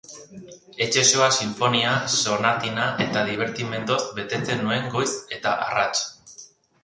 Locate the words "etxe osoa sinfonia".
0.85-1.91